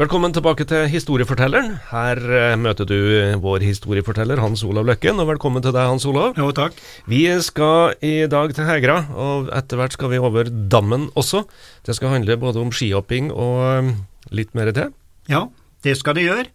Velkommen 0.00 0.32
tilbake 0.32 0.64
til 0.64 0.86
Historiefortelleren. 0.88 1.74
Her 1.90 2.18
eh, 2.32 2.54
møter 2.56 2.86
du 2.88 2.96
vår 3.42 3.60
historieforteller 3.60 4.40
Hans 4.40 4.62
Olav 4.64 4.86
Løkken, 4.88 5.18
og 5.20 5.28
velkommen 5.28 5.60
til 5.60 5.74
deg, 5.76 5.90
Hans 5.90 6.06
Olav. 6.08 6.38
Jo, 6.40 6.46
takk. 6.56 6.78
Vi 7.04 7.26
skal 7.44 7.92
i 8.00 8.24
dag 8.32 8.54
til 8.56 8.64
Hegra, 8.64 8.94
og 9.12 9.50
etter 9.52 9.76
hvert 9.76 9.98
skal 9.98 10.08
vi 10.14 10.22
over 10.24 10.48
dammen 10.48 11.10
også. 11.20 11.42
Det 11.84 11.98
skal 11.98 12.14
handle 12.14 12.38
både 12.40 12.62
om 12.62 12.72
skihopping 12.72 13.28
og 13.28 13.60
um, 13.60 13.92
litt 14.32 14.56
mer 14.56 14.72
til. 14.72 14.96
Ja, 15.28 15.44
det 15.84 15.98
skal 16.00 16.16
det 16.16 16.24
gjøre. 16.30 16.48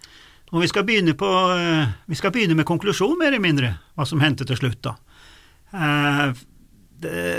Og 0.50 0.66
vi 0.66 0.74
skal 0.74 0.90
begynne, 0.90 1.14
på, 1.14 1.30
eh, 1.54 1.94
vi 2.10 2.18
skal 2.18 2.34
begynne 2.34 2.58
med 2.58 2.66
konklusjon, 2.66 3.14
mer 3.22 3.30
eller 3.30 3.46
mindre, 3.46 3.74
hva 3.94 4.10
som 4.10 4.26
hendte 4.26 4.50
til 4.50 4.58
slutt, 4.58 4.82
da. 4.90 4.98
Eh, 5.70 6.44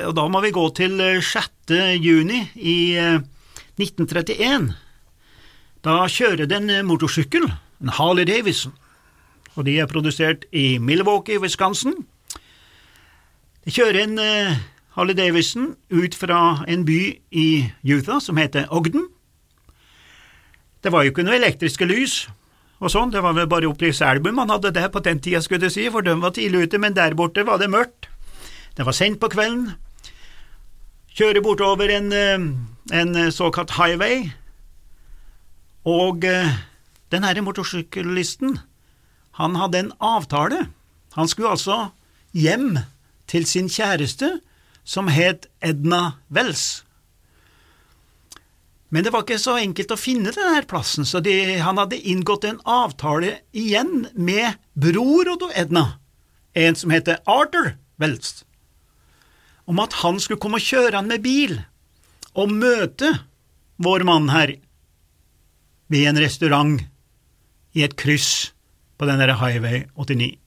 og 0.06 0.14
da 0.14 0.30
må 0.30 0.46
vi 0.46 0.54
gå 0.54 0.70
til 0.70 1.00
eh, 1.02 1.18
6. 1.18 1.74
juni 1.98 2.44
i 2.62 2.80
eh, 2.94 3.24
1931. 3.74 4.76
Da 5.86 6.00
kjører 6.10 6.48
det 6.50 6.56
en 6.56 6.70
eh, 6.72 6.82
motorsykkel, 6.82 7.44
en 7.46 7.90
Harley 7.94 8.26
Davidson, 8.26 8.72
og 9.54 9.68
de 9.68 9.76
er 9.78 9.86
produsert 9.86 10.42
i 10.50 10.80
Milwaukee, 10.82 11.38
Wisconsin. 11.38 11.94
De 13.62 13.70
kjører 13.70 14.00
en 14.02 14.18
eh, 14.18 14.56
Harley 14.96 15.14
Davidson 15.14 15.76
ut 15.94 16.16
fra 16.18 16.64
en 16.66 16.82
by 16.88 16.98
i 17.30 17.48
Utah 17.86 18.18
som 18.24 18.40
heter 18.40 18.66
Ogden. 18.74 19.06
Det 20.82 20.90
var 20.90 21.04
jo 21.04 21.12
ikke 21.12 21.24
noe 21.26 21.38
elektriske 21.38 21.86
lys 21.86 22.24
og 22.82 22.90
sånn, 22.92 23.12
det 23.14 23.22
var 23.24 23.36
vel 23.36 23.46
bare 23.48 23.92
Selbu 23.94 24.32
man 24.34 24.50
hadde 24.52 24.74
det 24.74 24.90
på 24.92 25.00
den 25.00 25.20
tida, 25.22 25.40
skulle 25.40 25.68
du 25.68 25.72
si, 25.72 25.86
for 25.88 26.02
de 26.02 26.12
var 26.20 26.34
tidlig 26.34 26.66
ute, 26.66 26.80
men 26.82 26.94
der 26.98 27.14
borte 27.14 27.46
var 27.46 27.62
det 27.62 27.70
mørkt. 27.70 28.10
Det 28.76 28.84
var 28.84 28.92
sent 28.92 29.20
på 29.20 29.30
kvelden. 29.32 29.70
Kjører 31.16 31.40
bortover 31.40 31.94
en, 31.94 32.12
eh, 32.12 32.50
en 32.92 33.32
såkalt 33.32 33.78
highway, 33.78 34.32
og 35.86 36.24
eh, 36.26 36.56
den 37.14 37.26
herre 37.26 37.44
motorsyklisten, 37.46 38.58
han 39.38 39.58
hadde 39.60 39.84
en 39.84 39.92
avtale. 40.02 40.66
Han 41.14 41.28
skulle 41.30 41.54
altså 41.54 41.90
hjem 42.34 42.80
til 43.30 43.46
sin 43.46 43.70
kjæreste, 43.70 44.40
som 44.86 45.08
het 45.10 45.46
Edna 45.62 46.18
Wells. 46.30 46.86
Men 48.90 49.02
det 49.02 49.12
var 49.12 49.24
ikke 49.24 49.38
så 49.42 49.56
enkelt 49.58 49.92
å 49.92 49.98
finne 49.98 50.32
denne 50.34 50.62
plassen, 50.70 51.06
så 51.06 51.20
de, 51.22 51.34
han 51.58 51.78
hadde 51.80 51.98
inngått 51.98 52.46
en 52.46 52.60
avtale 52.62 53.40
igjen 53.50 54.06
med 54.14 54.60
bror 54.78 55.32
og 55.34 55.48
Edna, 55.58 55.98
en 56.54 56.78
som 56.78 56.94
heter 56.94 57.18
Arthur 57.26 57.74
Wells, 57.98 58.44
om 59.66 59.82
at 59.82 59.98
han 60.04 60.20
skulle 60.22 60.40
komme 60.42 60.62
og 60.62 60.68
kjøre 60.68 61.00
han 61.00 61.10
med 61.10 61.24
bil 61.26 61.58
og 62.38 62.52
møte 62.54 63.10
vår 63.82 64.06
mann 64.06 64.30
her 64.30 64.54
ved 65.92 66.08
en 66.08 66.18
restaurant 66.20 66.82
i 67.76 67.84
et 67.84 67.96
kryss 67.96 68.52
på 68.98 69.06
den 69.06 69.20
der 69.20 69.36
Highway 69.36 69.84
89. 69.94 70.38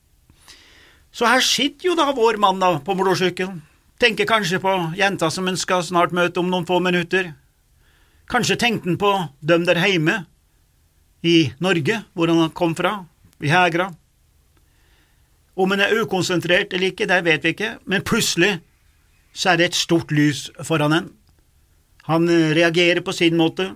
Så 1.11 1.25
her 1.25 1.41
sitter 1.43 1.89
jo 1.89 1.95
da 1.97 2.09
vår 2.15 2.37
mann 2.41 2.61
da 2.61 2.75
på 2.85 2.95
motorsykkelen, 2.97 3.61
tenker 3.99 4.27
kanskje 4.29 4.61
på 4.63 4.73
jenta 4.97 5.29
som 5.33 5.47
han 5.49 5.57
skal 5.59 5.83
snart 5.83 6.13
møte 6.15 6.39
om 6.41 6.49
noen 6.51 6.67
få 6.67 6.79
minutter. 6.83 7.33
Kanskje 8.29 8.59
tenkte 8.61 8.89
han 8.89 8.99
på 9.01 9.11
dem 9.41 9.65
der 9.67 9.79
hjemme 9.81 10.23
i 11.25 11.51
Norge, 11.59 12.03
hvor 12.13 12.31
han 12.31 12.53
kom 12.55 12.75
fra, 12.77 13.03
i 13.41 13.49
Hegra. 13.51 13.89
Om 15.59 15.73
han 15.75 15.83
er 15.83 15.97
ukonsentrert 15.99 16.73
eller 16.73 16.93
ikke, 16.93 17.07
det 17.09 17.23
vet 17.25 17.43
vi 17.43 17.55
ikke, 17.55 17.71
men 17.85 18.05
plutselig 18.05 18.59
så 19.33 19.51
er 19.51 19.59
det 19.59 19.69
et 19.69 19.79
stort 19.79 20.11
lys 20.15 20.47
foran 20.63 20.95
han. 20.95 21.09
Han 22.07 22.29
reagerer 22.55 23.03
på 23.05 23.13
sin 23.13 23.37
måte, 23.37 23.73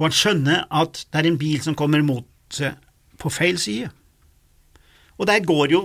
og 0.00 0.06
han 0.06 0.16
skjønner 0.16 0.62
at 0.72 1.02
det 1.12 1.20
er 1.20 1.26
en 1.28 1.38
bil 1.40 1.60
som 1.60 1.76
kommer 1.76 2.00
mot 2.00 2.24
seg 2.56 2.78
på 3.20 3.28
feil 3.28 3.58
side. 3.60 3.90
Og 5.20 5.28
der 5.28 5.44
går 5.44 5.74
jo 5.74 5.82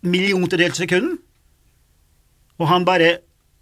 milliontedels 0.00 0.80
sekunden, 0.80 1.18
og 2.56 2.70
han 2.70 2.86
bare 2.88 3.18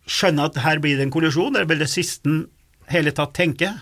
skjønner 0.07 0.47
at 0.47 0.61
her 0.63 0.79
blir 0.79 0.95
det 0.95 1.09
en 1.09 1.11
kollisjon, 1.11 1.57
det 1.57 1.65
er 1.65 1.73
vel 1.73 1.83
det 1.83 1.91
siste 1.91 2.31
han 2.31 2.45
hele 2.93 3.11
tatt 3.11 3.35
tenker, 3.35 3.75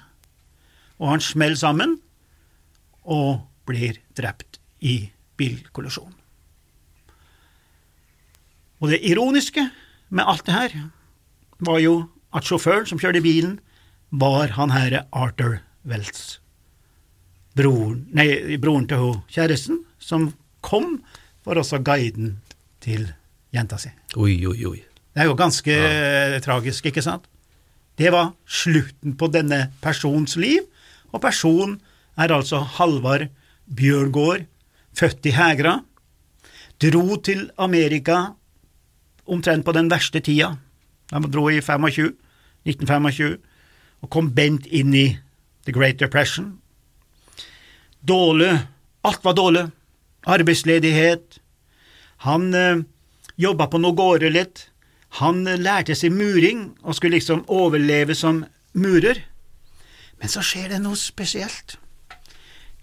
og 0.96 1.10
han 1.12 1.20
smeller 1.20 1.60
sammen 1.60 1.98
og 3.04 3.44
blir 3.68 4.00
drept 4.16 4.56
i 4.80 5.10
bilkollisjonen. 5.36 6.16
Og 8.80 8.90
det 8.92 9.04
ironiske 9.04 9.68
med 10.08 10.24
alt 10.24 10.46
det 10.48 10.56
her 10.56 10.72
var 11.64 11.78
jo 11.84 11.98
at 12.34 12.48
sjåføren 12.48 12.88
som 12.88 13.00
kjørte 13.00 13.22
bilen, 13.24 13.58
var 14.14 14.54
han 14.54 14.70
herre 14.70 15.04
Arthur 15.10 15.58
Wells, 15.82 16.38
broren, 17.58 18.04
nei, 18.14 18.56
broren 18.62 18.86
til 18.90 19.02
hun 19.02 19.20
kjæresten, 19.32 19.80
som 19.98 20.30
kom 20.64 21.00
for 21.44 21.58
også 21.60 21.80
guiden 21.84 22.38
til 22.84 23.08
jenta 23.54 23.78
si. 23.80 23.90
Oi, 24.16 24.38
oi, 24.46 24.58
oi. 24.70 24.80
Det 25.14 25.22
er 25.22 25.30
jo 25.30 25.38
ganske 25.38 25.74
ja. 25.74 26.38
tragisk, 26.42 26.86
ikke 26.90 27.02
sant? 27.04 27.26
Det 27.98 28.10
var 28.10 28.32
slutten 28.46 29.14
på 29.18 29.28
denne 29.30 29.68
persons 29.82 30.36
liv, 30.40 30.62
og 31.14 31.22
personen 31.22 31.78
er 32.18 32.34
altså 32.34 32.62
Halvard 32.78 33.28
Bjørngård, 33.66 34.46
født 34.94 35.26
i 35.26 35.34
Hegra, 35.34 35.78
dro 36.82 37.18
til 37.22 37.48
Amerika 37.58 38.34
omtrent 39.26 39.64
på 39.66 39.74
den 39.74 39.90
verste 39.90 40.20
tida. 40.22 40.52
Han 41.10 41.26
dro 41.30 41.48
i 41.50 41.60
25, 41.62 42.14
1925 42.66 43.38
og 44.04 44.10
kom 44.12 44.28
bent 44.36 44.66
inn 44.68 44.92
i 44.92 45.06
The 45.64 45.72
Great 45.72 45.98
Depression. 46.02 46.58
Dårlig, 48.04 48.52
alt 49.00 49.24
var 49.24 49.36
dårlig, 49.38 49.64
arbeidsledighet. 50.28 51.38
Han 52.28 52.50
eh, 52.54 52.82
jobba 53.40 53.70
på 53.72 53.80
noen 53.80 53.96
gårder 53.96 54.34
litt. 54.34 54.66
Han 55.20 55.46
eh, 55.48 55.60
lærte 55.60 55.96
seg 55.96 56.12
muring 56.12 56.66
og 56.84 56.98
skulle 56.98 57.16
liksom 57.16 57.46
overleve 57.48 58.16
som 58.18 58.44
murer. 58.76 59.22
Men 60.20 60.32
så 60.32 60.44
skjer 60.44 60.74
det 60.74 60.82
noe 60.84 61.00
spesielt. 61.00 61.78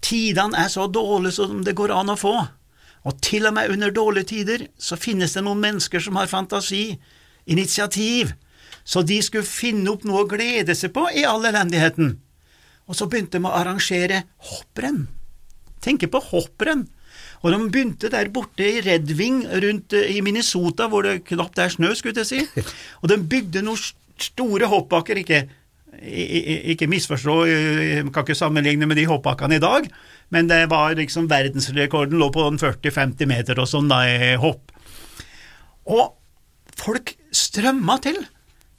Tidene 0.02 0.58
er 0.58 0.72
så 0.72 0.88
dårlige 0.90 1.38
som 1.38 1.62
det 1.62 1.76
går 1.78 1.94
an 1.94 2.10
å 2.10 2.18
få, 2.18 2.34
og 3.06 3.18
til 3.22 3.46
og 3.46 3.54
med 3.54 3.70
under 3.70 3.94
dårlige 3.94 4.30
tider 4.30 4.64
så 4.78 4.98
finnes 4.98 5.34
det 5.34 5.44
noen 5.46 5.62
mennesker 5.62 6.02
som 6.02 6.18
har 6.18 6.30
fantasi, 6.30 6.98
initiativ, 7.46 8.34
så 8.84 9.02
de 9.06 9.18
skulle 9.22 9.46
finne 9.46 9.90
opp 9.92 10.06
noe 10.08 10.24
å 10.24 10.30
glede 10.30 10.74
seg 10.78 10.94
på 10.96 11.06
i 11.14 11.26
all 11.28 11.44
elendigheten. 11.48 12.16
Og 12.90 12.98
så 12.98 13.06
begynte 13.10 13.38
de 13.38 13.48
å 13.48 13.54
arrangere 13.54 14.24
hopprenn. 14.50 15.06
Tenke 15.82 16.10
på 16.10 16.20
hopprenn. 16.32 16.86
Og 17.42 17.50
de 17.50 17.58
begynte 17.74 18.10
der 18.10 18.30
borte 18.34 18.66
i 18.66 18.82
Red 18.84 19.10
Wing 19.18 19.42
rundt 19.64 19.94
i 19.98 20.20
Minnesota, 20.22 20.86
hvor 20.90 21.06
det 21.06 21.22
knapt 21.26 21.58
er 21.58 21.72
snø, 21.74 21.90
skulle 21.98 22.22
jeg 22.22 22.30
si. 22.30 22.62
Og 23.02 23.10
de 23.10 23.18
bygde 23.18 23.64
noen 23.66 23.80
store 24.22 24.68
hoppbakker, 24.70 25.22
ikke, 25.22 25.40
ikke 26.74 26.90
misforstå, 26.90 27.36
jeg 27.48 28.04
kan 28.14 28.26
ikke 28.26 28.38
sammenligne 28.38 28.86
med 28.86 29.00
de 29.00 29.08
hoppbakkene 29.10 29.58
i 29.58 29.62
dag, 29.62 29.88
men 30.32 30.50
det 30.50 30.62
var 30.70 30.94
liksom 30.98 31.26
verdensrekorden 31.30 32.20
lå 32.20 32.30
på 32.32 32.46
40-50 32.62 33.30
meter 33.30 33.58
og 33.60 33.68
sånn 33.68 33.90
da 33.90 34.04
i 34.06 34.36
hopp. 34.40 34.70
Og 35.90 36.14
folk 36.78 37.16
strømma 37.34 37.98
til 38.04 38.22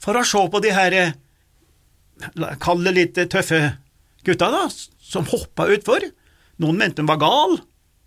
for 0.04 0.20
å 0.20 0.24
se 0.28 0.42
på 0.52 0.60
de 0.60 0.72
her, 0.76 0.98
kall 2.60 2.84
det 2.84 2.92
litt 2.92 3.20
tøffe 3.32 3.60
gutta, 4.24 4.50
da, 4.52 4.66
som 5.00 5.24
hoppa 5.30 5.66
utfor. 5.72 6.04
Noen 6.60 6.78
mente 6.78 7.00
de 7.00 7.08
var 7.08 7.22
gal, 7.22 7.56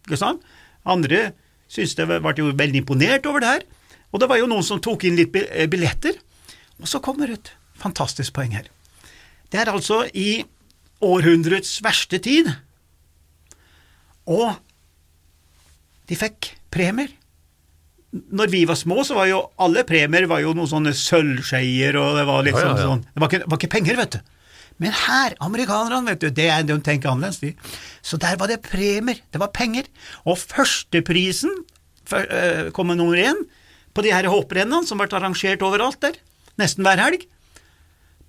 ikke 0.05 0.21
sant? 0.21 0.45
Andre 0.87 1.31
syntes 1.67 1.97
det 1.97 2.05
ble 2.07 2.33
jo 2.37 2.53
veldig 2.55 2.83
imponert 2.83 3.25
over 3.27 3.43
det 3.43 3.49
her, 3.55 3.65
og 4.13 4.21
det 4.21 4.29
var 4.31 4.39
jo 4.39 4.47
noen 4.47 4.63
som 4.63 4.79
tok 4.79 5.03
inn 5.09 5.17
litt 5.19 5.33
billetter. 5.33 6.15
Og 6.77 6.87
så 6.87 7.01
kommer 7.03 7.33
et 7.33 7.51
fantastisk 7.77 8.37
poeng 8.37 8.53
her. 8.55 8.69
Det 9.51 9.59
er 9.59 9.73
altså 9.73 10.03
i 10.13 10.45
århundrets 11.03 11.79
verste 11.85 12.21
tid, 12.23 12.53
og 14.27 14.55
de 16.07 16.15
fikk 16.17 16.53
premier 16.73 17.11
når 18.11 18.51
vi 18.53 18.63
var 18.69 18.77
små, 18.79 19.01
så 19.03 19.17
var 19.17 19.27
jo 19.29 19.41
alle 19.59 19.83
premier 19.87 20.25
var 20.31 20.39
jo 20.41 20.53
noen 20.55 20.69
sånne 20.71 20.93
sølvskeier, 20.95 21.97
og 21.99 22.15
det 22.17 22.25
var 22.29 22.45
litt 22.45 22.55
Ja, 22.55 22.69
ja, 22.69 22.75
ja. 22.77 22.85
sånn 22.87 23.03
Det 23.03 23.21
var 23.21 23.31
ikke, 23.31 23.41
det 23.43 23.51
var 23.51 23.59
ikke 23.59 23.73
penger, 23.75 23.97
vet 23.99 24.15
du. 24.15 24.33
Men 24.77 24.93
her, 24.93 25.33
amerikanerne, 25.41 26.13
vet 26.13 26.21
du, 26.21 26.29
det 26.37 26.47
er, 26.53 26.63
de 26.63 26.77
tenker 26.85 27.09
annerledes, 27.11 27.39
de. 27.41 27.53
Så 28.05 28.19
der 28.21 28.37
var 28.39 28.47
det 28.51 28.61
premier, 28.63 29.19
det 29.33 29.41
var 29.41 29.49
penger. 29.51 29.89
Og 30.23 30.37
førsteprisen 30.37 31.51
for, 32.07 32.21
eh, 32.21 32.69
kom 32.71 32.93
nummer 32.93 33.17
én 33.17 33.41
på 33.97 34.05
de 34.05 34.13
her 34.13 34.29
hopprennene 34.29 34.85
som 34.87 35.01
ble 35.01 35.09
arrangert 35.11 35.65
overalt 35.65 35.99
der, 36.05 36.15
nesten 36.61 36.85
hver 36.85 37.01
helg. 37.01 37.25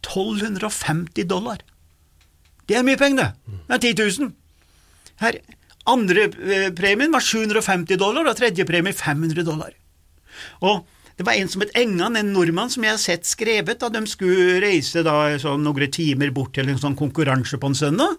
1250 0.02 1.26
dollar. 1.28 1.62
Det 2.68 2.76
er 2.76 2.84
mye 2.86 2.98
penger, 3.00 3.30
det. 3.46 3.58
Det 3.68 3.74
er 3.76 3.94
10 3.94 4.20
000. 4.24 4.32
Her, 5.20 5.38
andre 5.88 6.28
eh, 6.28 7.08
var 7.12 7.24
750 7.24 7.98
dollar, 7.98 8.28
og 8.28 8.38
tredje 8.38 8.66
premie 8.68 8.92
500 8.92 9.44
dollar. 9.46 9.74
Og 10.62 10.86
det 11.18 11.26
var 11.26 11.34
en 11.34 11.48
som 11.50 11.64
het 11.64 11.74
Engan, 11.74 12.16
en 12.16 12.32
nordmann 12.32 12.70
som 12.70 12.84
jeg 12.86 12.94
har 12.94 13.02
sett 13.02 13.26
skrevet 13.26 13.80
da 13.80 13.88
de 13.90 14.04
skulle 14.06 14.60
reise 14.62 15.02
da 15.02 15.34
sånn 15.42 15.64
noen 15.66 15.90
timer 15.90 16.30
bort 16.30 16.54
til 16.54 16.70
en 16.70 16.78
sånn 16.78 16.98
konkurranse 16.98 17.58
på 17.58 17.72
en 17.72 17.78
søndag. 17.78 18.14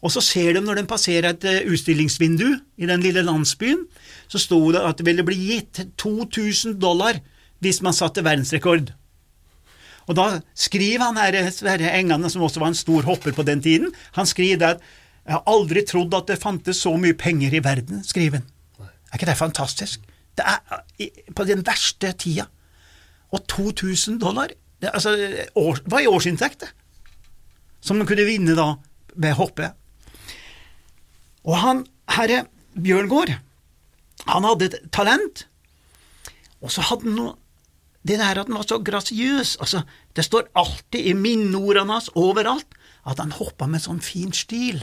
Og 0.00 0.12
så 0.14 0.22
ser 0.24 0.56
de 0.56 0.62
når 0.64 0.80
de 0.80 0.86
passerer 0.88 1.34
et 1.34 1.44
eh, 1.44 1.66
utstillingsvindu 1.68 2.46
i 2.80 2.88
den 2.88 3.04
lille 3.04 3.26
landsbyen, 3.26 3.84
så 4.30 4.40
sto 4.40 4.62
det 4.72 4.80
at 4.86 5.00
det 5.00 5.08
ville 5.10 5.26
bli 5.26 5.36
gitt 5.50 5.82
2000 6.00 6.78
dollar 6.80 7.20
hvis 7.60 7.82
man 7.84 7.92
satte 7.92 8.24
verdensrekord. 8.24 8.94
Og 10.08 10.16
da 10.16 10.40
skriver 10.56 11.04
han 11.04 11.20
her 11.20 11.50
Sverre 11.52 11.92
Engan, 11.98 12.24
som 12.32 12.42
også 12.42 12.62
var 12.62 12.72
en 12.72 12.78
stor 12.78 13.04
hopper 13.06 13.36
på 13.36 13.44
den 13.46 13.60
tiden, 13.62 13.92
han 14.16 14.26
skriver 14.26 14.74
at 14.74 14.88
jeg 15.26 15.36
har 15.36 15.42
aldri 15.50 15.82
trodd 15.86 16.14
at 16.16 16.30
det 16.30 16.40
fantes 16.40 16.80
så 16.84 16.94
mye 16.98 17.16
penger 17.18 17.54
i 17.54 17.62
verden, 17.64 18.04
skriver 18.06 18.40
han. 18.40 18.48
Er 19.10 19.18
ikke 19.18 19.28
det 19.28 19.36
fantastisk? 19.38 20.02
Det 20.38 20.46
er 20.46 21.34
på 21.36 21.44
den 21.44 21.64
verste 21.66 22.12
tida. 22.18 22.46
Og 23.30 23.44
2000 23.50 24.18
dollar 24.22 24.52
det, 24.80 24.90
altså, 24.94 25.12
år, 25.54 25.82
var 25.86 26.00
i 26.00 26.08
årsinntekt, 26.08 26.60
det. 26.60 26.70
Som 27.80 28.00
de 28.00 28.06
kunne 28.08 28.24
vinne 28.24 28.56
da 28.56 28.74
ved 29.14 29.36
hoppet. 29.36 29.76
Og 31.44 31.56
han 31.60 31.84
herre 32.16 32.44
Bjørngård, 32.80 33.32
han 34.28 34.46
hadde 34.46 34.68
et 34.68 34.76
talent, 34.92 35.46
og 36.60 36.72
så 36.72 36.84
hadde 36.84 37.08
han 37.08 37.16
noe 37.16 37.36
det 38.06 38.16
der 38.20 38.38
at 38.40 38.48
han 38.48 38.56
var 38.56 38.64
så 38.64 38.78
grasiøs 38.80 39.58
altså, 39.60 39.82
Det 40.16 40.24
står 40.24 40.46
alltid 40.56 41.10
i 41.10 41.12
minneordene 41.12 41.92
hans 41.92 42.08
overalt 42.16 42.78
at 43.04 43.20
han 43.20 43.32
hoppa 43.36 43.66
med 43.68 43.82
sånn 43.84 44.00
fin 44.04 44.32
stil. 44.32 44.80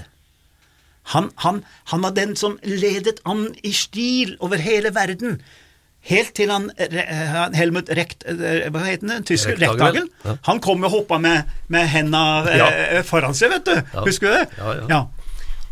Han, 1.13 1.29
han, 1.43 1.61
han, 1.91 2.03
var 2.03 2.15
den 2.17 2.35
som 2.35 2.57
ledet 2.67 3.21
an 3.25 3.47
i 3.63 3.71
stil 3.75 4.35
over 4.43 4.59
hele 4.59 4.91
verden, 4.95 5.37
helt 6.07 6.33
til 6.35 6.51
han 6.51 6.67
Helmut 7.55 7.89
Rekt, 7.95 8.25
eh, 8.27 8.67
hva 8.71 8.83
heter 8.85 9.11
det, 9.11 9.21
tysker, 9.29 9.55
Rektagel, 9.61 10.09
ja. 10.25 10.35
han 10.49 10.59
kom 10.63 10.83
og 10.87 10.93
hoppa 10.93 11.19
med, 11.23 11.47
med 11.71 11.87
henda 11.91 12.25
ja. 12.51 12.67
Eh, 12.99 13.01
foran 13.07 13.35
seg, 13.37 13.55
vet 13.55 13.67
du. 13.67 13.73
Ja. 13.79 14.03
Husker 14.07 14.27
du 14.29 14.35
det? 14.35 14.91
Ja, 14.91 15.01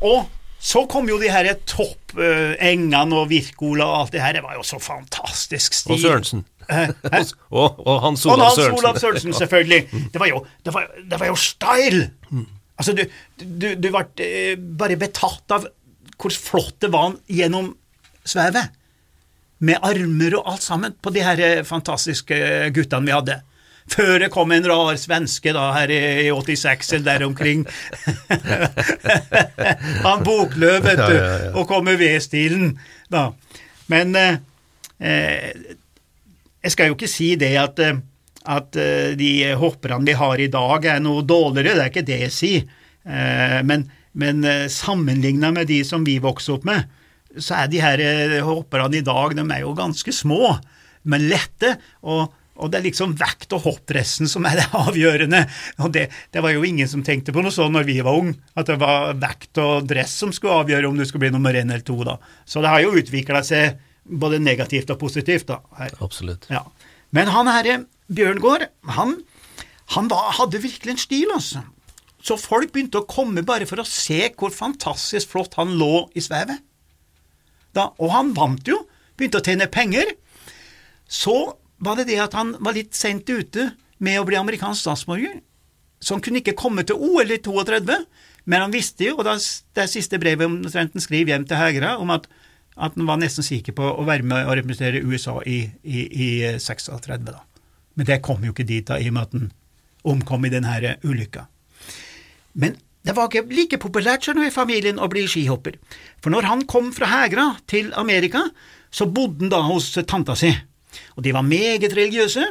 Og 0.03 0.25
så 0.65 0.85
kom 0.89 1.07
jo 1.11 1.19
de 1.21 1.29
her 1.29 1.51
topp 1.69 2.15
uh, 2.17 2.55
og 3.13 3.29
Wirkola 3.29 3.85
og 3.85 3.99
alt 3.99 4.15
det 4.15 4.21
her, 4.23 4.33
det 4.33 4.43
var 4.43 4.55
jo 4.55 4.63
så 4.63 4.79
fantastisk 4.79 5.73
stil. 5.73 5.93
Og 5.93 5.99
Sørensen. 5.99 6.45
og, 7.51 7.85
og, 7.85 8.01
Hans 8.01 8.25
Olav 8.25 8.55
Sørensen. 8.55 8.73
Og 8.73 8.79
Hans 8.79 8.79
Olav 8.79 8.99
Sørensen, 8.99 9.33
selvfølgelig. 9.33 9.89
Det 10.13 10.19
var 10.19 10.27
jo, 10.27 10.45
det 10.65 10.73
var, 10.73 10.87
det 11.11 11.19
var 11.19 11.27
jo 11.27 11.35
style! 11.35 12.09
Altså, 12.75 12.95
du, 12.97 13.03
du, 13.39 13.69
du 13.79 13.89
ble 13.89 14.05
uh, 14.05 14.53
bare 14.79 14.99
betatt 14.99 15.55
av 15.55 15.67
hvor 16.15 16.31
flott 16.31 16.79
det 16.83 16.91
var 16.93 17.17
gjennom 17.27 17.73
svevet. 18.25 18.71
Med 19.65 19.79
armer 19.83 20.37
og 20.37 20.47
alt 20.51 20.63
sammen 20.63 20.95
på 21.01 21.11
de 21.15 21.23
her 21.23 21.41
fantastiske 21.67 22.37
guttene 22.75 23.07
vi 23.07 23.15
hadde. 23.15 23.41
Før 23.91 24.17
det 24.23 24.31
kom 24.33 24.49
en 24.51 24.65
rar 24.65 24.97
svenske 24.97 25.51
da 25.53 25.67
her 25.75 25.91
i 25.93 26.31
86 26.33 26.93
eller 26.97 27.05
der 27.05 27.25
omkring. 27.27 27.65
Han 30.05 30.23
Bokløv, 30.25 30.79
vet 30.87 31.01
du, 31.03 31.13
ja, 31.13 31.19
ja, 31.21 31.35
ja. 31.45 31.51
og 31.53 31.67
kom 31.69 31.85
med 31.85 31.99
V-stilen. 32.01 32.73
da. 33.13 33.29
Men 33.93 34.15
eh, 34.17 34.37
eh, 34.97 35.75
jeg 36.63 36.73
skal 36.73 36.89
jo 36.89 36.97
ikke 36.97 37.11
si 37.11 37.35
det 37.37 37.53
at, 37.61 37.79
eh, 37.79 38.01
at 38.51 38.77
eh, 38.79 39.13
de 39.17 39.31
hopperne 39.59 40.05
vi 40.07 40.17
har 40.17 40.41
i 40.41 40.51
dag 40.51 40.87
er 40.95 41.03
noe 41.03 41.25
dårligere, 41.25 41.75
det 41.77 41.85
er 41.85 41.93
ikke 41.93 42.07
det 42.07 42.21
jeg 42.25 42.35
sier. 42.35 42.69
Eh, 43.05 43.59
men, 43.67 43.87
men 44.13 44.45
sammenligna 44.71 45.51
med 45.55 45.69
de 45.71 45.81
som 45.87 46.05
vi 46.07 46.19
vokste 46.23 46.57
opp 46.57 46.69
med, 46.69 46.87
så 47.35 47.59
er 47.59 47.69
de 47.71 47.83
her 47.83 48.01
hopperne 48.47 49.01
i 49.01 49.03
dag 49.05 49.35
de 49.35 49.43
er 49.43 49.65
jo 49.65 49.75
ganske 49.75 50.13
små, 50.15 50.55
men 51.03 51.29
lette. 51.29 51.75
og 52.01 52.31
og 52.55 52.71
det 52.71 52.79
er 52.79 52.85
liksom 52.87 53.15
vekt 53.19 53.53
og 53.55 53.65
hoppdressen 53.65 54.29
som 54.31 54.45
er 54.47 54.61
det 54.61 54.67
avgjørende. 54.85 55.41
Og 55.83 55.91
det, 55.95 56.07
det, 56.31 56.43
var 56.43 56.55
jo 56.55 56.63
ingen 56.67 56.87
som 56.87 57.03
tenkte 57.05 57.35
på 57.35 57.43
noe 57.43 57.53
sånn 57.53 57.73
når 57.75 57.87
vi 57.89 57.97
var 58.05 58.19
unge, 58.19 58.37
at 58.55 58.69
det 58.71 58.77
var 58.81 59.17
vekt 59.19 59.59
og 59.61 59.89
dress 59.89 60.15
som 60.23 60.31
skulle 60.35 60.61
avgjøre 60.63 60.87
om 60.89 60.95
du 60.99 61.03
skulle 61.07 61.27
bli 61.27 61.33
nummer 61.35 61.55
én 61.55 61.67
eller 61.67 61.83
to. 61.85 61.97
da. 62.07 62.17
Så 62.47 62.63
det 62.63 62.71
har 62.71 62.85
jo 62.85 62.95
utvikla 63.01 63.43
seg 63.45 63.81
både 64.05 64.39
negativt 64.39 64.93
og 64.93 65.01
positivt. 65.01 65.49
da. 65.51 65.59
Her. 65.79 65.97
Absolutt. 66.05 66.47
Ja. 66.51 66.63
Men 67.15 67.31
han 67.33 67.51
herre 67.51 67.81
Bjørngård, 68.13 68.67
han, 68.97 69.15
han 69.95 70.09
var, 70.11 70.35
hadde 70.39 70.61
virkelig 70.61 70.93
en 70.93 71.01
stil, 71.01 71.31
altså. 71.33 71.63
Så 72.25 72.37
folk 72.41 72.71
begynte 72.73 73.01
å 73.01 73.09
komme 73.09 73.43
bare 73.45 73.67
for 73.69 73.81
å 73.81 73.87
se 73.87 74.23
hvor 74.37 74.53
fantastisk 74.53 75.33
flott 75.33 75.57
han 75.59 75.75
lå 75.77 76.07
i 76.17 76.23
svevet. 76.25 76.61
Da, 77.75 77.91
og 78.01 78.13
han 78.13 78.31
vant 78.37 78.65
jo, 78.69 78.79
begynte 79.17 79.41
å 79.41 79.45
tjene 79.45 79.69
penger. 79.69 80.15
Så 81.05 81.35
var 81.77 81.99
det 81.99 82.07
det 82.09 82.21
at 82.23 82.37
han 82.37 82.55
var 82.63 82.77
litt 82.77 82.95
sent 82.97 83.29
ute 83.29 83.71
med 84.01 84.19
å 84.19 84.25
bli 84.27 84.39
amerikansk 84.39 84.85
statsborger. 84.85 85.37
Så 86.01 86.15
han 86.15 86.23
kunne 86.23 86.41
ikke 86.41 86.57
komme 86.57 86.85
til 86.87 86.99
OL 86.99 87.33
i 87.33 87.39
32, 87.41 87.99
men 88.45 88.61
han 88.61 88.73
visste 88.73 89.07
jo, 89.07 89.19
og 89.19 89.25
det 89.27 89.37
det 89.77 89.87
siste 89.91 90.19
brevet 90.21 90.47
omtrent 90.49 90.93
han 90.95 91.03
skriver 91.03 91.33
hjem 91.33 91.47
til 91.49 91.59
Hegra, 91.59 91.95
om 92.01 92.13
at, 92.13 92.27
at, 92.75 92.93
han 92.97 93.09
var 93.09 93.21
nesten 93.21 93.45
sikker 93.45 93.75
på 93.77 93.89
å 93.89 94.05
være 94.07 94.25
med 94.27 94.45
og 94.45 94.57
representere 94.59 95.03
USA 95.05 95.39
i, 95.45 95.63
i, 95.83 96.05
i 96.05 96.29
36. 96.61 97.21
da. 97.25 97.41
Men 97.95 98.07
det 98.07 98.21
kom 98.25 98.43
jo 98.43 98.53
ikke 98.53 98.67
dit 98.67 98.87
da, 98.87 98.99
i 98.99 99.09
og 99.09 99.15
med 99.15 99.27
at 99.27 99.35
han 99.35 99.51
omkom 100.05 100.45
i 100.45 100.51
denne 100.53 100.95
ulykka. 101.03 101.47
Men 102.61 102.77
det 103.05 103.15
var 103.15 103.29
ikke 103.29 103.45
like 103.53 103.79
populært 103.81 104.25
skjønner 104.25 104.49
i 104.49 104.53
familien 104.53 104.99
å 105.01 105.09
bli 105.11 105.25
skihopper, 105.29 105.77
for 106.21 106.33
når 106.33 106.47
han 106.49 106.63
kom 106.69 106.91
fra 106.95 107.09
Hegra 107.11 107.51
til 107.69 107.91
Amerika, 107.97 108.47
så 108.89 109.05
bodde 109.05 109.45
han 109.45 109.53
da 109.53 109.61
hos 109.67 109.91
tanta 110.07 110.37
si 110.39 110.53
og 111.15 111.23
de 111.23 111.33
var 111.35 111.43
meget 111.43 111.95
religiøse. 111.95 112.45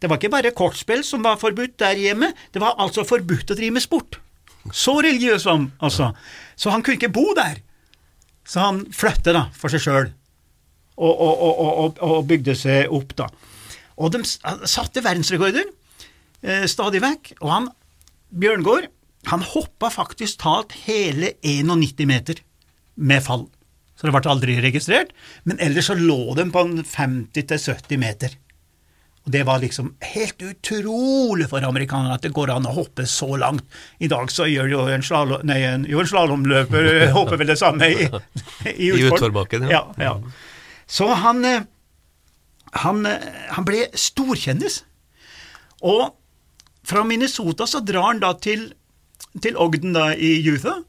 Det 0.00 0.10
var 0.10 0.18
ikke 0.18 0.32
bare 0.32 0.54
kortspill 0.56 1.04
som 1.04 1.24
var 1.24 1.38
forbudt 1.40 1.78
der 1.80 1.98
hjemme, 1.98 2.32
det 2.54 2.60
var 2.62 2.78
altså 2.82 3.04
forbudt 3.06 3.52
å 3.52 3.56
drive 3.58 3.76
med 3.76 3.84
sport. 3.84 4.18
Så 4.72 4.98
religiøs 4.98 5.46
var 5.46 5.58
han, 5.58 5.70
altså. 5.78 6.10
Så 6.56 6.72
han 6.74 6.82
kunne 6.82 6.98
ikke 6.98 7.12
bo 7.14 7.30
der. 7.36 7.60
Så 8.46 8.62
han 8.62 8.84
flyttet 8.94 9.34
da, 9.36 9.46
for 9.54 9.72
seg 9.72 9.82
sjøl, 9.82 10.08
og, 10.96 11.20
og, 11.20 11.60
og, 11.60 11.98
og, 12.00 12.20
bygde 12.26 12.54
seg 12.56 12.92
opp, 12.94 13.14
da. 13.18 13.28
Og 13.96 14.12
de 14.12 14.22
satte 14.24 15.02
verdensrekorder 15.04 15.66
eh, 16.42 16.66
stadig 16.70 17.02
vekk, 17.04 17.36
og 17.40 17.52
han, 17.52 17.68
Bjørngård, 18.36 18.90
han 19.30 19.44
hoppa 19.54 19.90
faktisk 19.90 20.42
talt 20.42 20.74
hele 20.86 21.34
91 21.42 22.06
meter 22.08 22.42
med 22.96 23.24
fall 23.24 23.46
så 23.96 24.08
det 24.08 24.12
ble 24.12 24.28
aldri 24.30 24.56
registrert. 24.60 25.14
Men 25.48 25.60
ellers 25.62 25.88
så 25.88 25.96
lå 25.96 26.34
de 26.36 26.44
på 26.52 26.64
50-70 26.84 28.00
meter. 28.00 28.34
Og 29.26 29.32
Det 29.34 29.42
var 29.42 29.58
liksom 29.58 29.94
helt 30.12 30.42
utrolig 30.44 31.48
for 31.50 31.64
amerikanerne 31.66 32.14
at 32.14 32.22
det 32.22 32.34
går 32.36 32.52
an 32.54 32.68
å 32.68 32.74
hoppe 32.76 33.08
så 33.10 33.32
langt. 33.40 33.64
I 33.98 34.10
dag 34.12 34.30
så 34.30 34.46
gjør 34.46 34.68
jo 34.70 34.82
en, 34.92 35.02
slalom, 35.02 35.42
nei, 35.48 35.62
en, 35.66 35.86
jo 35.88 36.02
en 36.02 36.10
slalåmløper 36.12 37.08
hopper 37.16 37.40
vel 37.40 37.50
det 37.50 37.58
samme 37.58 37.88
i, 37.90 38.06
i, 38.76 38.92
utforbakken. 39.08 39.66
Ja. 39.72 39.82
Ja, 39.98 40.12
ja. 40.12 40.14
Så 40.86 41.08
han, 41.24 41.42
eh, 41.44 41.64
han, 42.82 43.06
eh, 43.06 43.22
han 43.52 43.66
ble 43.66 43.86
storkjendis. 43.96 44.82
Og 45.86 46.10
fra 46.86 47.04
Minnesota 47.04 47.66
så 47.68 47.82
drar 47.84 48.12
han 48.12 48.22
da 48.22 48.32
til, 48.38 48.68
til 49.42 49.58
Ogden 49.60 49.96
da 49.96 50.12
i 50.14 50.38
Utah 50.46 50.82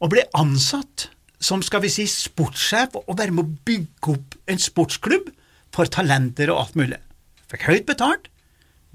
og 0.00 0.12
ble 0.14 0.24
ansatt 0.38 1.10
som 1.40 1.62
skal 1.64 1.82
vi 1.84 1.90
si 1.92 2.06
sportssjef 2.08 2.96
og 3.00 3.16
være 3.16 3.34
med 3.34 3.46
å 3.46 3.60
bygge 3.68 4.14
opp 4.14 4.36
en 4.50 4.60
sportsklubb 4.60 5.30
for 5.74 5.88
talenter 5.88 6.52
og 6.52 6.64
alt 6.64 6.76
mulig. 6.76 7.00
Fikk 7.50 7.66
høyt 7.68 7.88
betalt, 7.88 8.28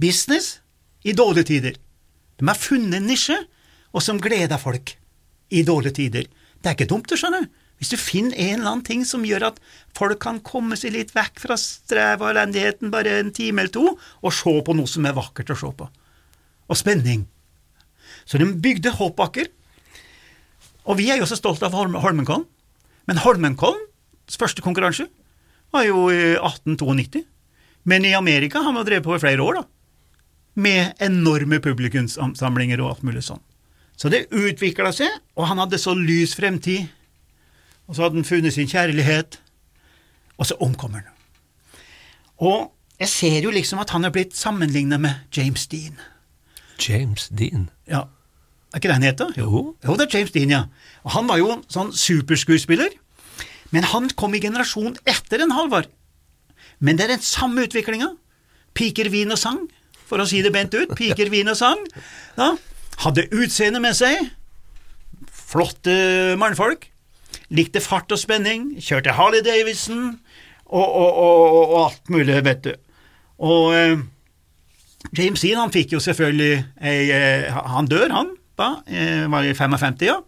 business, 0.02 0.60
i 1.06 1.14
dårlige 1.14 1.50
tider. 1.52 1.76
De 2.40 2.48
har 2.50 2.58
funnet 2.58 2.98
en 2.98 3.06
nisje, 3.06 3.36
og 3.94 4.02
som 4.04 4.18
gleder 4.20 4.60
folk 4.60 4.96
i 5.54 5.62
dårlige 5.64 5.98
tider. 6.00 6.26
Det 6.60 6.72
er 6.72 6.76
ikke 6.76 6.90
dumt, 6.90 7.08
du 7.08 7.20
skjønner. 7.20 7.46
Hvis 7.80 7.92
du 7.92 7.98
finner 8.00 8.38
en 8.38 8.60
eller 8.60 8.72
annen 8.72 8.86
ting 8.88 9.04
som 9.08 9.26
gjør 9.28 9.50
at 9.50 9.60
folk 9.98 10.22
kan 10.24 10.40
komme 10.46 10.78
seg 10.80 10.96
litt 10.96 11.12
vekk 11.16 11.42
fra 11.44 11.58
strev 11.60 12.24
og 12.24 12.32
elendigheten 12.32 12.94
bare 12.94 13.20
en 13.20 13.34
time 13.36 13.64
eller 13.64 13.74
to, 13.76 13.98
og 14.24 14.36
se 14.36 14.54
på 14.66 14.76
noe 14.78 14.90
som 14.90 15.06
er 15.06 15.18
vakkert 15.18 15.52
å 15.52 15.60
se 15.60 15.72
på. 15.76 15.90
Og 16.72 16.80
spenning. 16.80 17.28
Så 18.26 18.40
de 18.42 18.48
bygde 18.48 18.96
hoppbakker 18.96 19.52
og 20.86 21.00
vi 21.00 21.10
er 21.10 21.20
jo 21.20 21.28
så 21.30 21.38
stolte 21.38 21.68
av 21.68 21.76
Holmenkollen. 21.76 22.46
Men 23.10 23.22
Holmenkollens 23.22 24.38
første 24.40 24.64
konkurranse 24.66 25.08
var 25.74 25.86
jo 25.88 26.08
i 26.14 26.36
1892. 26.38 27.24
Men 27.86 28.06
i 28.06 28.16
Amerika 28.18 28.62
har 28.66 28.74
man 28.74 28.86
drevet 28.86 29.06
på 29.06 29.18
i 29.18 29.22
flere 29.22 29.44
år, 29.46 29.62
da. 29.62 29.66
Med 30.56 31.02
enorme 31.04 31.60
publikumssamlinger 31.62 32.82
og 32.82 32.94
alt 32.94 33.06
mulig 33.06 33.26
sånn. 33.26 33.42
Så 34.00 34.10
det 34.12 34.28
utvikla 34.32 34.92
seg, 34.96 35.12
og 35.36 35.50
han 35.50 35.60
hadde 35.62 35.80
så 35.80 35.94
lys 35.98 36.36
fremtid. 36.38 36.88
Og 37.88 37.96
så 37.96 38.06
hadde 38.06 38.16
han 38.20 38.26
funnet 38.28 38.54
sin 38.54 38.70
kjærlighet, 38.70 39.40
og 40.38 40.46
så 40.50 40.58
omkommer 40.60 41.04
han. 41.06 41.14
Og 42.38 42.72
jeg 43.00 43.10
ser 43.12 43.40
jo 43.44 43.52
liksom 43.54 43.80
at 43.84 43.92
han 43.96 44.06
er 44.08 44.14
blitt 44.16 44.36
sammenligna 44.38 44.98
med 44.98 45.38
James 45.38 45.68
Dean. 45.68 46.00
James 46.82 47.30
Dean. 47.30 47.70
Ja, 47.88 48.06
er 48.74 48.80
ikke 48.82 48.90
det 48.92 48.98
han 48.98 49.08
heter? 49.08 49.34
Jo. 49.38 49.76
Jo, 49.86 49.96
det 49.96 50.08
er 50.08 50.18
James 50.18 50.32
Dean, 50.32 50.52
ja. 50.52 50.64
Og 51.04 51.12
Han 51.16 51.28
var 51.28 51.40
jo 51.40 51.54
sånn 51.72 51.94
superskuespiller, 51.96 52.90
men 53.72 53.88
han 53.88 54.10
kom 54.20 54.36
i 54.36 54.42
generasjon 54.44 54.98
etter 55.08 55.44
en 55.44 55.54
Halvard. 55.56 55.88
Men 56.80 56.98
det 56.98 57.06
er 57.06 57.16
den 57.16 57.24
samme 57.24 57.64
utviklinga. 57.68 58.10
Piker, 58.76 59.08
vin 59.10 59.32
og 59.32 59.40
sang, 59.40 59.62
for 60.06 60.20
å 60.20 60.28
si 60.28 60.42
det 60.44 60.52
bent 60.52 60.76
ut. 60.76 60.92
Piker, 60.98 61.32
vin 61.32 61.48
og 61.48 61.56
sang. 61.56 61.80
Ja. 62.36 62.52
Hadde 63.06 63.28
utseende 63.32 63.80
med 63.84 63.96
seg. 63.96 64.32
Flotte 65.32 66.36
mannfolk. 66.40 66.90
Likte 67.54 67.82
fart 67.84 68.12
og 68.12 68.20
spenning. 68.22 68.74
Kjørte 68.82 69.16
Harley 69.18 69.44
Davidson 69.46 70.20
og, 70.66 70.88
og, 70.88 71.12
og, 71.12 71.56
og 71.62 71.80
alt 71.86 72.12
mulig, 72.14 72.38
vet 72.46 72.64
du. 72.66 72.74
Og 73.46 73.76
eh, 73.76 74.04
James 75.18 75.42
Dean 75.44 75.60
han 75.60 75.74
fikk 75.74 75.96
jo 75.96 76.02
selvfølgelig 76.02 76.64
ei 76.82 77.12
eh, 77.14 77.60
Han 77.76 77.90
dør, 77.92 78.10
han, 78.14 78.32
da. 78.60 78.70
Eh, 78.88 79.26
var 79.32 79.46
i 79.46 79.54
55, 79.54 80.06
ja. 80.08 80.20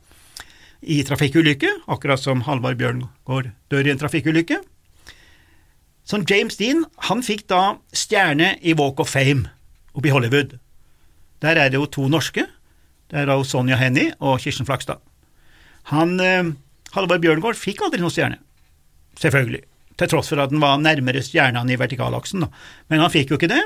I 0.81 1.01
trafikkulykke, 1.03 1.71
akkurat 1.89 2.21
som 2.21 2.43
Halvard 2.45 2.77
Bjørngård 2.77 3.49
dør 3.71 3.87
i 3.87 3.91
en 3.91 3.99
trafikkulykke. 3.99 4.59
Så 6.07 6.21
James 6.29 6.55
Dean 6.59 6.85
han 7.09 7.23
fikk 7.25 7.47
da 7.51 7.79
stjerne 7.91 8.53
i 8.61 8.75
Walk 8.77 9.01
of 9.03 9.09
Fame 9.11 9.49
oppe 9.97 10.07
i 10.07 10.13
Hollywood. 10.13 10.55
Der 11.41 11.57
er 11.57 11.69
det 11.69 11.81
jo 11.81 11.89
to 11.89 12.07
norske. 12.07 12.45
Det 13.09 13.19
er 13.19 13.27
da 13.27 13.35
Sonja 13.43 13.77
Hennie 13.79 14.13
og 14.19 14.39
Kirsten 14.43 14.67
Flakstad. 14.67 15.01
Han, 15.91 16.19
eh, 16.19 16.53
Halvard 16.97 17.23
Bjørngård 17.23 17.59
fikk 17.59 17.85
aldri 17.85 18.01
noen 18.01 18.13
stjerne, 18.13 18.41
selvfølgelig, 19.21 19.63
til 19.97 20.11
tross 20.11 20.33
for 20.33 20.41
at 20.41 20.51
den 20.53 20.61
var 20.63 20.79
nærmere 20.81 21.21
stjernene 21.25 21.75
i 21.75 21.79
vertikalaksen, 21.79 22.45
da. 22.45 22.51
men 22.89 23.03
han 23.05 23.13
fikk 23.13 23.31
jo 23.31 23.39
ikke 23.39 23.51
det. 23.53 23.63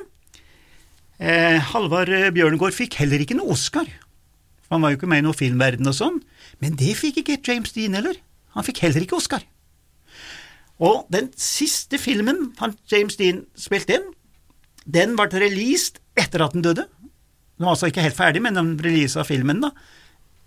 Eh, 1.21 1.57
Halvard 1.71 2.11
Bjørngård 2.35 2.75
fikk 2.75 2.99
heller 2.99 3.23
ikke 3.23 3.37
noe 3.39 3.55
Oscar, 3.55 3.87
han 4.71 4.83
var 4.83 4.93
jo 4.93 5.01
ikke 5.01 5.09
med 5.11 5.19
i 5.19 5.25
noen 5.25 5.35
filmverden 5.35 5.89
og 5.91 5.95
sånn, 5.97 6.21
men 6.63 6.77
det 6.79 6.93
fikk 6.95 7.19
ikke 7.21 7.41
James 7.43 7.73
Dean 7.75 7.97
heller. 7.97 8.15
Han 8.55 8.63
fikk 8.63 8.79
heller 8.85 9.03
ikke 9.03 9.17
Oscar. 9.19 9.43
Og 10.81 11.03
den 11.13 11.27
siste 11.39 11.99
filmen 12.01 12.53
han 12.61 12.77
James 12.91 13.19
Dean 13.19 13.43
spilte 13.59 13.99
inn, 13.99 14.07
den 14.87 15.17
ble 15.19 15.27
released 15.43 15.99
etter 16.17 16.45
at 16.45 16.55
han 16.55 16.63
døde. 16.63 16.87
Den 16.87 17.67
var 17.67 17.75
altså 17.75 17.91
ikke 17.91 18.05
helt 18.05 18.17
ferdig, 18.17 18.41
men 18.41 18.55
den 18.57 18.71
releasa 18.81 19.25
filmen, 19.27 19.59
da. 19.61 19.73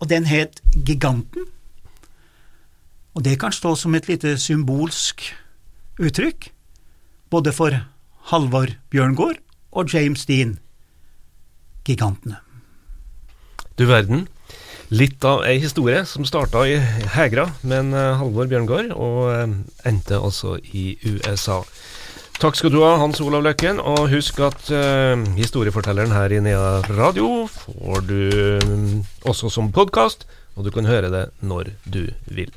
Og 0.02 0.08
den 0.10 0.24
het 0.26 0.58
Giganten. 0.74 1.46
Og 3.14 3.23
det 3.23 3.38
kan 3.38 3.54
stå 3.54 3.76
som 3.78 3.94
et 3.94 4.09
lite 4.11 4.35
symbolsk 4.42 5.23
uttrykk, 6.02 6.50
både 7.30 7.52
for 7.54 7.76
Halvor 8.30 8.75
Bjørngård 8.90 9.38
og 9.73 9.94
James 9.94 10.26
Dean, 10.26 10.59
gigantene. 11.87 12.40
Du 13.78 13.87
verden. 13.87 14.26
Litt 14.94 15.25
av 15.26 15.40
ei 15.49 15.56
historie 15.62 16.02
som 16.06 16.26
starta 16.28 16.61
i 16.68 16.76
Hegra 17.14 17.47
med 17.66 17.94
eh, 17.97 18.16
Halvor 18.21 18.50
Bjørngård, 18.50 18.92
og 18.92 19.21
eh, 19.33 19.54
endte 19.88 20.21
altså 20.21 20.59
i 20.76 20.92
USA. 21.06 21.62
Takk 22.42 22.59
skal 22.59 22.75
du 22.75 22.80
ha, 22.83 22.97
Hans 23.00 23.23
Olav 23.25 23.44
Løkken, 23.47 23.78
og 23.78 24.09
husk 24.11 24.40
at 24.42 24.66
uh, 24.75 25.14
historiefortelleren 25.38 26.12
her 26.12 26.35
i 26.35 26.40
Nea 26.42 26.83
Radio 26.90 27.47
får 27.47 28.02
du 28.11 28.18
um, 28.66 29.04
også 29.23 29.52
som 29.54 29.71
podkast, 29.73 30.26
og 30.59 30.66
du 30.66 30.75
kan 30.75 30.90
høre 30.90 31.12
det 31.14 31.25
når 31.47 31.71
du 31.87 32.02
vil. 32.26 32.50